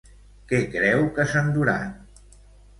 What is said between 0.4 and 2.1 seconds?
Què creu que s'enduran?